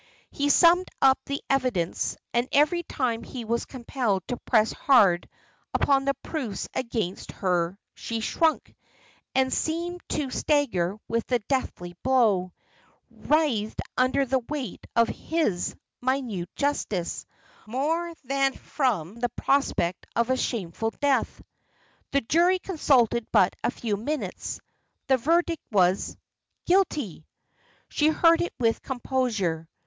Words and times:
He 0.31 0.49
summed 0.49 0.87
up 0.99 1.19
the 1.27 1.43
evidence; 1.47 2.17
and 2.33 2.49
every 2.51 2.81
time 2.81 3.21
he 3.21 3.45
was 3.45 3.65
compelled 3.67 4.27
to 4.29 4.37
press 4.37 4.71
hard 4.73 5.29
upon 5.75 6.05
the 6.05 6.15
proofs 6.23 6.67
against 6.73 7.31
her 7.33 7.77
she 7.93 8.19
shrunk, 8.19 8.73
and 9.35 9.53
seemed 9.53 10.01
to 10.09 10.31
stagger 10.31 10.97
with 11.07 11.27
the 11.27 11.37
deadly 11.37 11.95
blow; 12.01 12.51
writhed 13.11 13.79
under 13.95 14.25
the 14.25 14.39
weight 14.39 14.83
of 14.95 15.07
his 15.07 15.75
minute 16.01 16.49
justice, 16.55 17.27
more 17.67 18.11
than 18.23 18.53
from 18.53 19.17
the 19.17 19.29
prospect 19.29 20.07
of 20.15 20.31
a 20.31 20.35
shameful 20.35 20.89
death. 20.99 21.43
The 22.09 22.21
jury 22.21 22.57
consulted 22.57 23.27
but 23.31 23.55
a 23.63 23.69
few 23.69 23.97
minutes. 23.97 24.59
The 25.05 25.17
verdict 25.17 25.61
was 25.71 26.17
"Guilty." 26.65 27.27
She 27.87 28.07
heard 28.07 28.41
it 28.41 28.55
with 28.59 28.81
composure. 28.81 29.69